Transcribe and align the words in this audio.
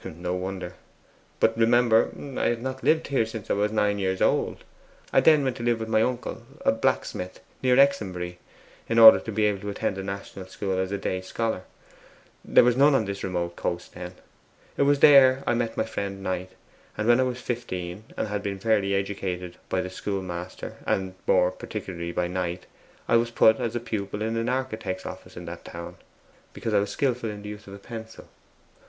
'No 0.03 0.33
wonder. 0.33 0.73
But 1.39 1.55
remember, 1.55 2.09
I 2.35 2.45
have 2.47 2.59
not 2.63 2.83
lived 2.83 3.09
here 3.09 3.23
since 3.27 3.51
I 3.51 3.53
was 3.53 3.71
nine 3.71 3.99
years 3.99 4.19
old. 4.19 4.63
I 5.13 5.19
then 5.21 5.43
went 5.43 5.57
to 5.57 5.63
live 5.63 5.79
with 5.79 5.89
my 5.89 6.01
uncle, 6.01 6.41
a 6.65 6.71
blacksmith, 6.71 7.39
near 7.61 7.77
Exonbury, 7.77 8.39
in 8.89 8.97
order 8.97 9.19
to 9.19 9.31
be 9.31 9.45
able 9.45 9.59
to 9.61 9.69
attend 9.69 9.99
a 9.99 10.03
national 10.03 10.47
school 10.47 10.79
as 10.79 10.91
a 10.91 10.97
day 10.97 11.21
scholar; 11.21 11.65
there 12.43 12.63
was 12.63 12.75
none 12.75 12.95
on 12.95 13.05
this 13.05 13.23
remote 13.23 13.55
coast 13.55 13.93
then. 13.93 14.13
It 14.75 14.81
was 14.89 15.01
there 15.01 15.43
I 15.45 15.53
met 15.53 15.77
with 15.77 15.77
my 15.77 15.83
friend 15.83 16.23
Knight. 16.23 16.49
And 16.97 17.07
when 17.07 17.19
I 17.19 17.23
was 17.23 17.39
fifteen 17.39 18.05
and 18.17 18.27
had 18.27 18.41
been 18.41 18.57
fairly 18.57 18.95
educated 18.95 19.57
by 19.69 19.81
the 19.81 19.91
school 19.91 20.23
master 20.23 20.77
and 20.87 21.13
more 21.27 21.51
particularly 21.51 22.11
by 22.11 22.27
Knight 22.27 22.65
I 23.07 23.17
was 23.17 23.29
put 23.29 23.59
as 23.59 23.75
a 23.75 23.79
pupil 23.79 24.23
in 24.23 24.35
an 24.35 24.49
architect's 24.49 25.05
office 25.05 25.37
in 25.37 25.45
that 25.45 25.63
town, 25.63 25.97
because 26.53 26.73
I 26.73 26.79
was 26.79 26.89
skilful 26.89 27.29
in 27.29 27.43
the 27.43 27.49
use 27.49 27.67
of 27.67 27.73
the 27.73 27.77
pencil. 27.77 28.27